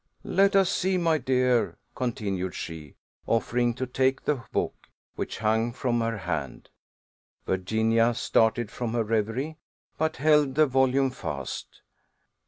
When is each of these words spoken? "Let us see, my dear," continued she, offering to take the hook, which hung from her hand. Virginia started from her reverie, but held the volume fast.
"Let 0.23 0.55
us 0.55 0.71
see, 0.71 0.97
my 0.97 1.19
dear," 1.19 1.77
continued 1.93 2.55
she, 2.55 2.95
offering 3.27 3.75
to 3.75 3.85
take 3.85 4.23
the 4.23 4.37
hook, 4.51 4.87
which 5.13 5.37
hung 5.37 5.71
from 5.73 6.01
her 6.01 6.17
hand. 6.17 6.69
Virginia 7.45 8.15
started 8.15 8.71
from 8.71 8.93
her 8.93 9.03
reverie, 9.03 9.59
but 9.99 10.17
held 10.17 10.55
the 10.55 10.65
volume 10.65 11.11
fast. 11.11 11.83